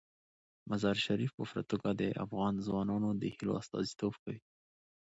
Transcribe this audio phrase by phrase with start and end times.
[0.69, 4.39] مزارشریف په پوره توګه د افغان ځوانانو د هیلو استازیتوب کوي.